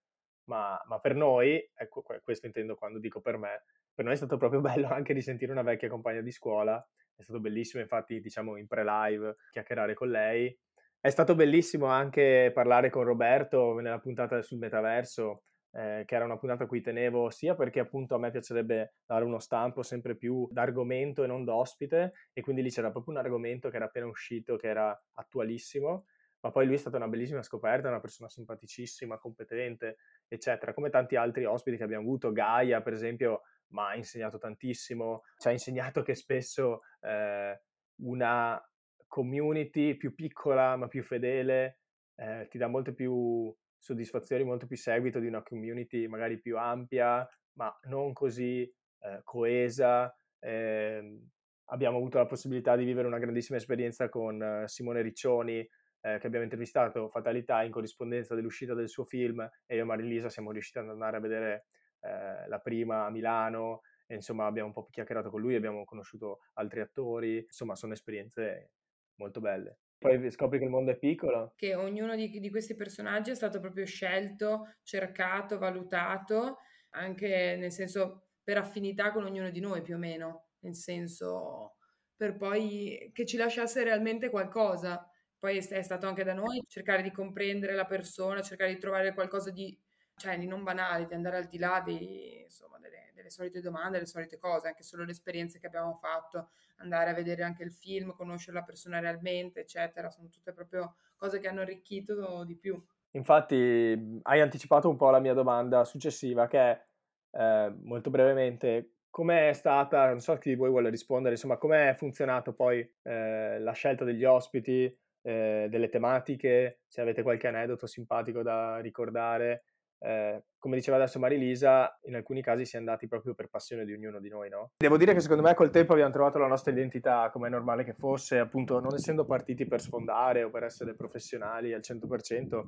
[0.48, 4.36] ma, ma, per noi, ecco questo intendo quando dico per me, per noi è stato
[4.36, 6.84] proprio bello anche risentire una vecchia compagna di scuola,
[7.14, 10.56] è stato bellissimo infatti diciamo in pre-live chiacchierare con lei,
[11.00, 16.38] è stato bellissimo anche parlare con Roberto nella puntata sul metaverso, eh, che era una
[16.38, 20.48] puntata a cui tenevo sia perché appunto a me piacerebbe dare uno stampo sempre più
[20.50, 24.56] d'argomento e non d'ospite e quindi lì c'era proprio un argomento che era appena uscito,
[24.56, 26.06] che era attualissimo,
[26.40, 31.16] ma poi lui è stata una bellissima scoperta, una persona simpaticissima, competente, eccetera, come tanti
[31.16, 36.02] altri ospiti che abbiamo avuto, Gaia per esempio mi ha insegnato tantissimo, ci ha insegnato
[36.02, 37.60] che spesso eh,
[38.02, 38.60] una
[39.08, 41.78] community più piccola ma più fedele
[42.14, 47.26] eh, ti dà molte più soddisfazioni, molto più seguito di una community magari più ampia,
[47.54, 50.12] ma non così eh, coesa.
[50.40, 51.20] Eh,
[51.66, 56.26] abbiamo avuto la possibilità di vivere una grandissima esperienza con eh, Simone Riccioni, eh, che
[56.26, 60.78] abbiamo intervistato Fatalità in corrispondenza dell'uscita del suo film e io e Marilisa siamo riusciti
[60.78, 61.66] ad andare a vedere
[62.00, 66.40] eh, la prima a Milano e insomma abbiamo un po' chiacchierato con lui, abbiamo conosciuto
[66.54, 68.70] altri attori, insomma sono esperienze
[69.18, 69.78] molto belle.
[69.98, 71.52] Poi scopri che il mondo è piccolo.
[71.56, 76.58] Che ognuno di, di questi personaggi è stato proprio scelto, cercato, valutato,
[76.90, 81.74] anche nel senso per affinità con ognuno di noi più o meno, nel senso
[82.16, 85.08] per poi che ci lasciasse realmente qualcosa.
[85.38, 89.50] Poi è stato anche da noi cercare di comprendere la persona, cercare di trovare qualcosa
[89.50, 89.76] di,
[90.16, 93.98] cioè, di non banale, di andare al di là di, insomma, delle, delle solite domande,
[93.98, 97.72] le solite cose, anche solo le esperienze che abbiamo fatto, andare a vedere anche il
[97.72, 100.10] film, conoscere la persona realmente, eccetera.
[100.10, 102.82] Sono tutte proprio cose che hanno arricchito di più.
[103.12, 106.86] Infatti hai anticipato un po' la mia domanda successiva che è
[107.32, 112.52] eh, molto brevemente com'è stata, non so chi di voi vuole rispondere, insomma com'è funzionato
[112.52, 114.84] poi eh, la scelta degli ospiti,
[115.22, 119.64] eh, delle tematiche, se avete qualche aneddoto simpatico da ricordare
[120.00, 123.92] eh, come diceva adesso Marilisa, in alcuni casi si è andati proprio per passione di
[123.92, 124.72] ognuno di noi, no?
[124.76, 127.84] Devo dire che secondo me col tempo abbiamo trovato la nostra identità, come è normale
[127.84, 132.64] che fosse, appunto non essendo partiti per sfondare o per essere professionali al 100%,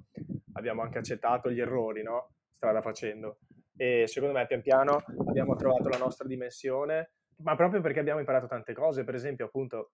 [0.54, 2.32] abbiamo anche accettato gli errori, no?
[2.54, 3.38] Strada facendo.
[3.76, 7.12] E secondo me pian piano abbiamo trovato la nostra dimensione,
[7.42, 9.92] ma proprio perché abbiamo imparato tante cose, per esempio appunto,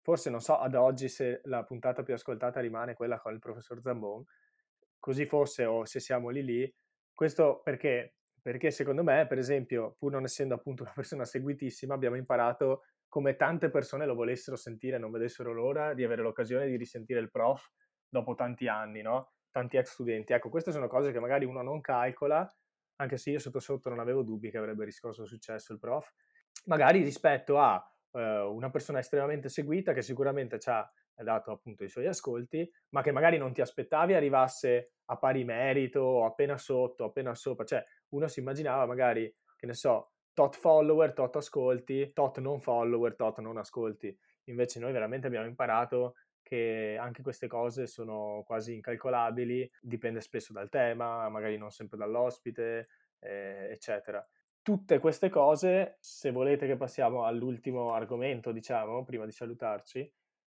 [0.00, 3.80] forse non so ad oggi se la puntata più ascoltata rimane quella con il professor
[3.80, 4.22] Zambon,
[5.04, 6.74] così fosse o se siamo lì lì.
[7.12, 8.14] Questo perché?
[8.40, 13.36] Perché secondo me, per esempio, pur non essendo appunto una persona seguitissima, abbiamo imparato come
[13.36, 17.70] tante persone lo volessero sentire, non vedessero l'ora di avere l'occasione di risentire il prof
[18.08, 19.34] dopo tanti anni, no?
[19.50, 20.32] Tanti ex studenti.
[20.32, 22.50] Ecco, queste sono cose che magari uno non calcola,
[22.96, 26.10] anche se io sotto sotto non avevo dubbi che avrebbe riscosso successo il prof,
[26.64, 27.76] magari rispetto a
[28.12, 30.90] uh, una persona estremamente seguita che sicuramente ha
[31.22, 36.00] dato appunto i suoi ascolti, ma che magari non ti aspettavi arrivasse a pari merito
[36.00, 41.12] o appena sotto, appena sopra, cioè uno si immaginava magari, che ne so, tot follower,
[41.12, 44.16] tot ascolti, tot non follower, tot non ascolti.
[44.44, 50.68] Invece noi veramente abbiamo imparato che anche queste cose sono quasi incalcolabili, dipende spesso dal
[50.68, 52.88] tema, magari non sempre dall'ospite,
[53.20, 54.26] eh, eccetera.
[54.60, 60.10] Tutte queste cose, se volete che passiamo all'ultimo argomento, diciamo, prima di salutarci,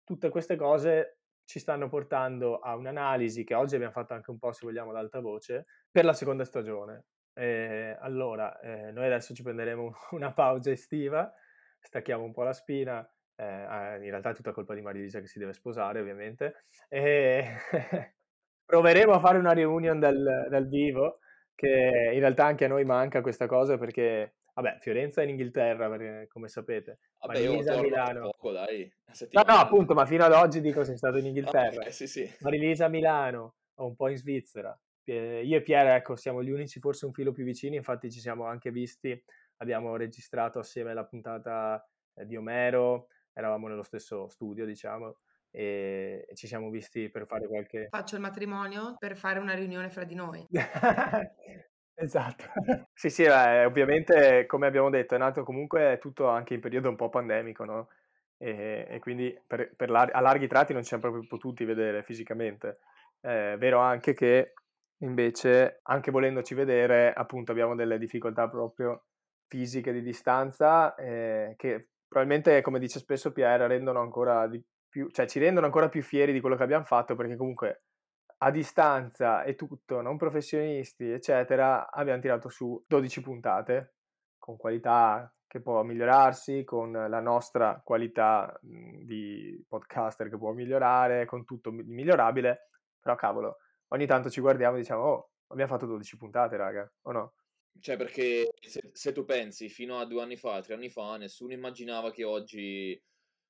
[0.09, 4.51] tutte queste cose ci stanno portando a un'analisi che oggi abbiamo fatto anche un po',
[4.51, 7.05] se vogliamo, ad alta voce, per la seconda stagione.
[7.33, 11.31] Eh, allora, eh, noi adesso ci prenderemo una pausa estiva,
[11.79, 15.37] stacchiamo un po' la spina, eh, in realtà è tutta colpa di Marilisa che si
[15.37, 17.45] deve sposare, ovviamente, e
[18.65, 21.19] proveremo a fare una reunion dal, dal vivo,
[21.53, 25.87] che in realtà anche a noi manca questa cosa perché Vabbè, Fiorenza è in Inghilterra,
[25.87, 26.99] perché, come sapete.
[27.19, 28.21] Vabbè, Marilisa a Milano.
[28.31, 28.91] Poco, dai.
[29.31, 31.85] No, no, appunto, ma fino ad oggi dico sei stato in Inghilterra.
[31.85, 32.29] Ah, sì, sì.
[32.41, 34.77] Marilisa a Milano, o un po' in Svizzera.
[35.05, 38.45] Io e Piera, ecco, siamo gli unici forse un filo più vicini, infatti ci siamo
[38.45, 39.19] anche visti,
[39.57, 45.17] abbiamo registrato assieme la puntata eh, di Omero, eravamo nello stesso studio, diciamo,
[45.49, 47.87] e, ci siamo visti per fare qualche...
[47.89, 50.45] Faccio il matrimonio per fare una riunione fra di noi.
[51.99, 52.45] esatto.
[52.93, 56.95] sì, sì, eh, ovviamente, come abbiamo detto, è nato comunque tutto anche in periodo un
[56.95, 57.89] po' pandemico, no?
[58.37, 62.03] E, e quindi per, per lar- a larghi tratti non ci siamo proprio potuti vedere
[62.03, 62.79] fisicamente.
[63.19, 64.53] È vero anche che
[64.99, 69.05] invece, anche volendoci vedere, appunto abbiamo delle difficoltà proprio
[69.47, 75.27] fisiche di distanza eh, che probabilmente, come dice spesso Pierre, rendono ancora di più, cioè
[75.27, 77.83] ci rendono ancora più fieri di quello che abbiamo fatto perché comunque
[78.41, 83.95] a distanza e tutto, non professionisti, eccetera, abbiamo tirato su 12 puntate
[84.37, 91.43] con qualità che può migliorarsi, con la nostra qualità di podcaster che può migliorare, con
[91.43, 93.57] tutto migliorabile, però cavolo,
[93.89, 97.33] ogni tanto ci guardiamo e diciamo, oh, abbiamo fatto 12 puntate, raga, o no?
[97.79, 101.53] Cioè, perché se, se, tu pensi fino a due anni fa, tre anni fa, nessuno
[101.53, 103.01] immaginava che oggi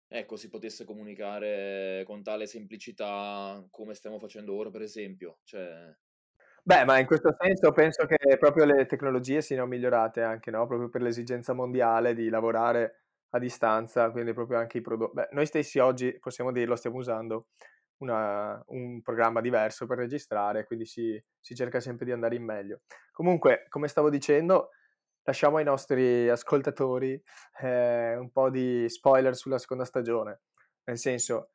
[0.10, 5.38] ecco, si potesse comunicare con tale semplicità come stiamo facendo ora, per esempio.
[5.44, 5.96] Cioè...
[6.64, 10.68] Beh, ma in questo senso penso che proprio le tecnologie siano migliorate anche, no?
[10.68, 15.14] Proprio per l'esigenza mondiale di lavorare a distanza, quindi proprio anche i prodotti.
[15.14, 17.48] Beh, noi stessi oggi, possiamo dirlo, stiamo usando
[17.98, 22.82] una, un programma diverso per registrare, quindi si, si, cerca sempre di andare in meglio.
[23.12, 24.70] Comunque, come stavo dicendo,
[25.30, 27.22] lasciamo ai nostri ascoltatori
[27.62, 30.42] eh, un po' di spoiler sulla seconda stagione,
[30.86, 31.52] nel senso,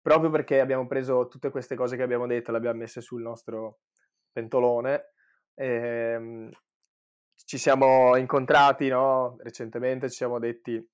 [0.00, 3.78] proprio perché abbiamo preso tutte queste cose che abbiamo detto, le abbiamo messe sul nostro
[4.32, 5.12] pentolone,
[5.54, 6.50] ehm,
[7.44, 9.36] ci siamo incontrati no?
[9.38, 10.84] recentemente, ci siamo detti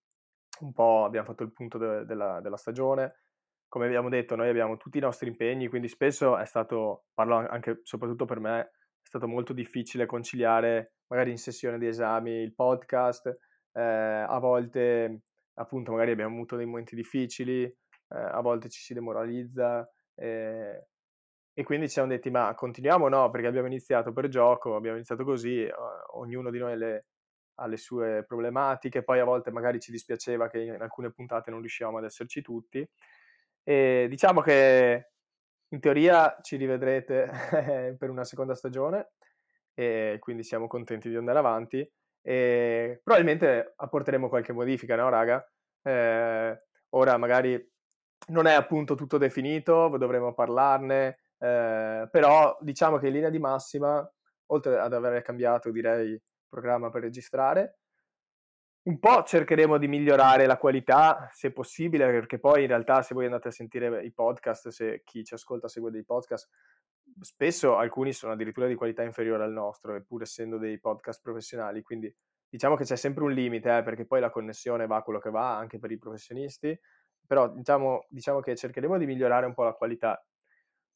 [0.61, 3.23] un po', abbiamo fatto il punto de- della, della stagione,
[3.69, 7.81] come abbiamo detto, noi abbiamo tutti i nostri impegni, quindi spesso è stato, parlo anche
[7.85, 13.27] soprattutto per me, è stato molto difficile conciliare magari in sessione di esami il podcast,
[13.73, 15.23] eh, a volte
[15.55, 17.77] appunto magari abbiamo avuto dei momenti difficili, eh,
[18.09, 20.87] a volte ci si demoralizza eh,
[21.53, 24.97] e quindi ci siamo detti ma continuiamo o no perché abbiamo iniziato per gioco, abbiamo
[24.97, 25.69] iniziato così,
[26.15, 27.07] ognuno di noi le,
[27.57, 31.61] ha le sue problematiche, poi a volte magari ci dispiaceva che in alcune puntate non
[31.61, 32.89] riuscivamo ad esserci tutti
[33.65, 35.11] e diciamo che
[35.71, 39.11] in teoria ci rivedrete per una seconda stagione
[39.79, 41.89] e quindi siamo contenti di andare avanti
[42.21, 45.49] e probabilmente apporteremo qualche modifica, no raga?
[45.83, 47.73] Eh, ora magari
[48.31, 54.05] non è appunto tutto definito, dovremo parlarne, eh, però diciamo che in linea di massima,
[54.47, 57.79] oltre ad aver cambiato direi programma per registrare,
[58.89, 63.27] un po' cercheremo di migliorare la qualità, se possibile, perché poi in realtà se voi
[63.27, 66.49] andate a sentire i podcast, se chi ci ascolta segue dei podcast,
[67.21, 72.15] spesso alcuni sono addirittura di qualità inferiore al nostro, eppur essendo dei podcast professionali, quindi
[72.49, 75.57] diciamo che c'è sempre un limite, eh, perché poi la connessione va quello che va
[75.57, 76.79] anche per i professionisti,
[77.27, 80.23] però diciamo, diciamo che cercheremo di migliorare un po' la qualità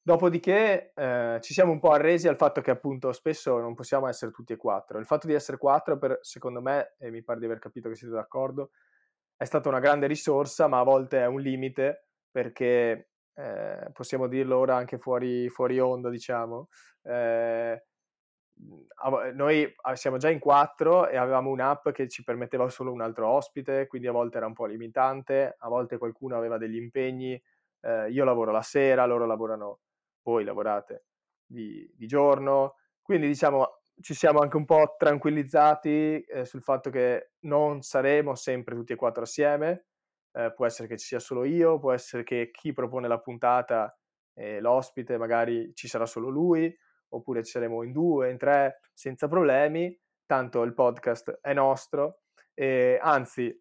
[0.05, 4.33] Dopodiché eh, ci siamo un po' arresi al fatto che appunto spesso non possiamo essere
[4.33, 4.99] tutti e quattro.
[4.99, 7.95] Il fatto di essere quattro, per, secondo me, e mi pare di aver capito che
[7.95, 8.71] siete d'accordo,
[9.37, 14.59] è stata una grande risorsa, ma a volte è un limite perché eh, possiamo dirlo
[14.59, 16.69] ora anche fuori, fuori onda, diciamo.
[17.03, 17.83] Eh,
[19.35, 23.87] noi siamo già in quattro e avevamo un'app che ci permetteva solo un altro ospite,
[23.87, 27.41] quindi a volte era un po' limitante, a volte qualcuno aveva degli impegni.
[27.81, 29.81] Eh, io lavoro la sera, loro lavorano
[30.23, 31.07] voi lavorate
[31.45, 37.33] di, di giorno, quindi diciamo ci siamo anche un po' tranquillizzati eh, sul fatto che
[37.41, 39.87] non saremo sempre tutti e quattro assieme,
[40.33, 43.97] eh, può essere che ci sia solo io, può essere che chi propone la puntata,
[44.35, 46.75] eh, l'ospite, magari ci sarà solo lui,
[47.11, 52.23] oppure ci saremo in due, in tre, senza problemi, tanto il podcast è nostro,
[52.55, 53.55] e anzi,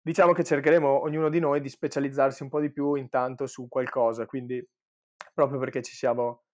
[0.00, 4.26] diciamo che cercheremo ognuno di noi di specializzarsi un po' di più intanto su qualcosa,
[4.26, 4.66] quindi
[5.34, 6.44] proprio perché ci siamo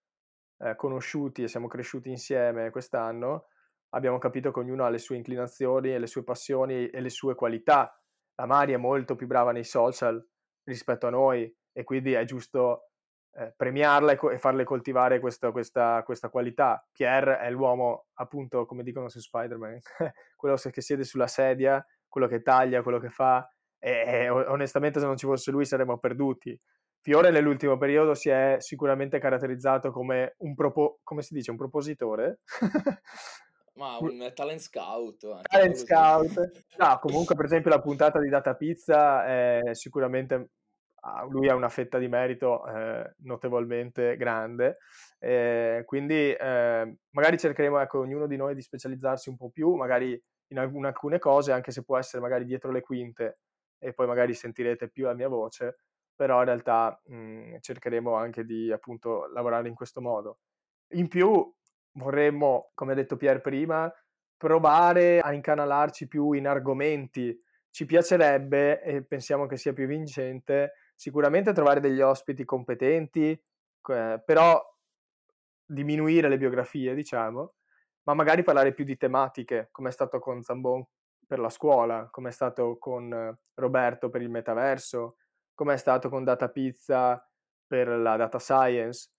[0.58, 3.46] eh, conosciuti e siamo cresciuti insieme quest'anno,
[3.90, 7.34] abbiamo capito che ognuno ha le sue inclinazioni e le sue passioni e le sue
[7.34, 7.96] qualità.
[8.34, 10.24] La Mari è molto più brava nei social
[10.64, 12.88] rispetto a noi e quindi è giusto
[13.34, 16.86] eh, premiarla e, co- e, farle coltivare questa, questa, questa, qualità.
[16.92, 19.78] Pierre è l'uomo, appunto, come dicono su Spider-Man,
[20.36, 25.06] quello che siede sulla sedia, quello che taglia, quello che fa, e, e onestamente se
[25.06, 26.58] non ci fosse lui saremmo perduti.
[27.00, 32.40] Fiore nell'ultimo periodo si è sicuramente caratterizzato come un propo- come dice, un propositore.
[33.74, 35.42] Ma un talent scout.
[35.42, 36.64] Talent scout.
[36.76, 40.50] No, comunque per esempio la puntata di Data Pizza è sicuramente
[41.30, 44.78] lui ha una fetta di merito eh, notevolmente grande,
[45.18, 50.20] eh, quindi eh, magari cercheremo, ecco, ognuno di noi di specializzarsi un po' più, magari
[50.48, 53.38] in, alcune, alcune cose, anche se può essere magari dietro le quinte
[53.78, 55.78] e poi magari sentirete più la mia voce,
[56.14, 60.38] però in realtà mh, mhmm, cercheremo anche di appunto lavorare in questo modo.
[60.94, 61.52] In più
[61.92, 63.92] vorremmo, come ha detto Pier prima,
[64.36, 67.38] provare a incanalarci più in argomenti.
[67.70, 74.60] Ci piacerebbe, e pensiamo che sia più vincente, sicuramente trovare degli ospiti competenti, eh, però
[75.64, 77.54] diminuire le biografie, diciamo,
[78.04, 80.84] ma magari parlare più di tematiche, come è stato con Zambon
[81.26, 85.16] per la scuola, come è stato con Roberto per il metaverso,
[85.54, 87.26] come è stato con Data Pizza
[87.66, 89.10] per la data science.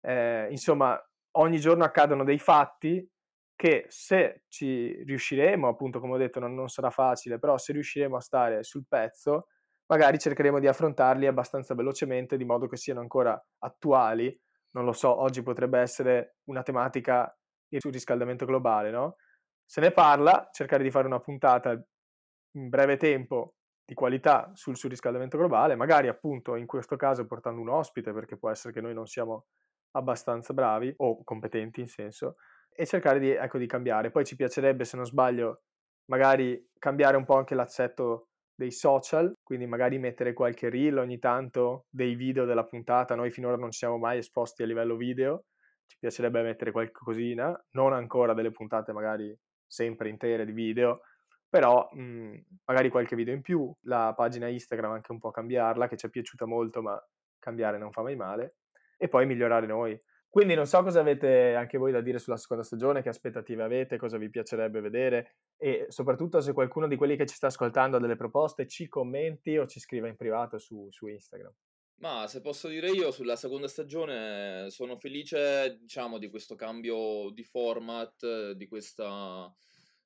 [0.00, 0.98] Eh, insomma,
[1.32, 3.06] ogni giorno accadono dei fatti
[3.54, 8.16] che se ci riusciremo, appunto come ho detto non, non sarà facile, però se riusciremo
[8.16, 9.48] a stare sul pezzo,
[9.86, 14.34] magari cercheremo di affrontarli abbastanza velocemente, di modo che siano ancora attuali.
[14.70, 17.36] Non lo so, oggi potrebbe essere una tematica
[17.76, 19.16] sul riscaldamento globale, no?
[19.64, 25.36] Se ne parla, cercare di fare una puntata in breve tempo di qualità sul surriscaldamento
[25.36, 29.06] globale, magari appunto in questo caso portando un ospite, perché può essere che noi non
[29.06, 29.46] siamo
[29.92, 32.36] abbastanza bravi o competenti in senso,
[32.72, 34.10] e cercare di, ecco, di cambiare.
[34.10, 35.62] Poi ci piacerebbe, se non sbaglio,
[36.06, 41.86] magari cambiare un po' anche l'assetto dei social, quindi magari mettere qualche reel ogni tanto
[41.88, 43.14] dei video della puntata.
[43.14, 45.44] Noi finora non ci siamo mai esposti a livello video,
[45.86, 49.34] ci piacerebbe mettere qualcosina, non ancora delle puntate magari
[49.66, 51.00] sempre intere di video,
[51.48, 55.88] però mh, mhmm, magari qualche video in più, la pagina Instagram anche un po' cambiarla,
[55.88, 57.00] che ci è piaciuta molto, ma
[57.38, 58.56] cambiare non fa mai male,
[59.00, 59.98] e poi migliorare noi.
[60.28, 63.96] Quindi non so cosa avete anche voi da dire sulla seconda stagione, che aspettative avete,
[63.96, 68.00] cosa vi piacerebbe vedere e soprattutto se qualcuno di quelli che ci sta ascoltando ha
[68.00, 71.52] delle proposte ci commenti o ci scriva in privato su, su Instagram.
[71.96, 77.42] Ma se posso dire io, sulla seconda stagione sono felice, diciamo, di questo cambio di
[77.42, 79.52] format, di questa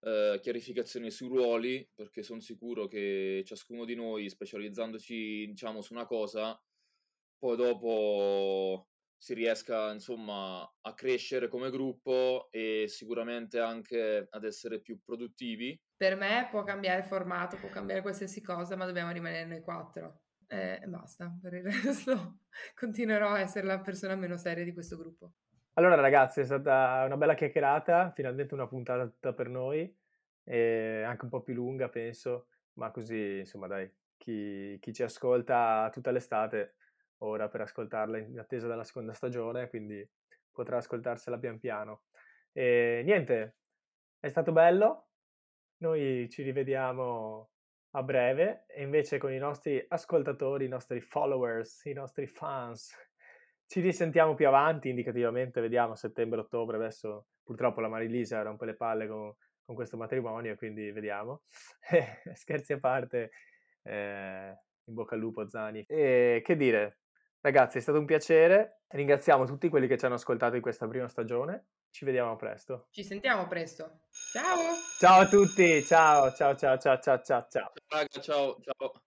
[0.01, 6.07] eh, chiarificazione sui ruoli, perché sono sicuro che ciascuno di noi, specializzandoci, diciamo, su una
[6.07, 6.59] cosa,
[7.39, 8.89] poi dopo
[9.25, 15.81] si riesca insomma a crescere come gruppo e sicuramente anche ad essere più produttivi.
[15.97, 20.25] Per me può cambiare formato, può cambiare qualsiasi cosa, ma dobbiamo rimanere noi quattro.
[20.47, 22.41] E basta, per il resto
[22.75, 25.33] continuerò a essere la persona meno seria di questo gruppo.
[25.73, 29.83] Allora ragazzi, è stata una bella chiacchierata, finalmente una puntata per noi,
[30.45, 36.11] anche un po' più lunga penso, ma così insomma dai, chi, chi ci ascolta tutta
[36.11, 36.75] l'estate
[37.25, 40.07] ora per ascoltarla in attesa della seconda stagione, quindi
[40.53, 42.03] potrà ascoltarsela pian piano.
[42.53, 43.57] E niente,
[44.21, 45.09] è stato bello,
[45.79, 47.51] noi ci rivediamo
[47.97, 52.93] a breve e invece con i nostri ascoltatori, i nostri followers, i nostri fans,
[53.67, 59.35] ci risentiamo più avanti, indicativamente, vediamo settembre-ottobre, adesso purtroppo la Marilisa rompe le palle con,
[59.65, 61.43] con questo matrimonio, quindi vediamo.
[62.35, 63.31] Scherzi a parte,
[63.83, 64.55] eh,
[64.85, 65.85] in bocca al lupo Zani.
[65.89, 67.01] E che dire,
[67.45, 68.85] Ragazzi, è stato un piacere.
[68.89, 71.67] Ringraziamo tutti quelli che ci hanno ascoltato in questa prima stagione.
[71.91, 72.87] Ci vediamo presto.
[72.91, 74.07] Ci sentiamo presto.
[74.33, 74.57] Ciao.
[74.99, 75.85] Ciao a tutti.
[75.85, 77.47] Ciao, ciao, ciao, ciao, ciao, ciao.
[77.51, 79.03] Ciao, ciao, ciao.